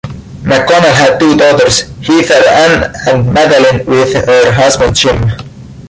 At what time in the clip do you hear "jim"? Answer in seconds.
4.95-5.21